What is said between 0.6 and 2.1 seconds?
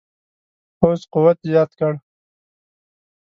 پوځ قوت زیات کړ.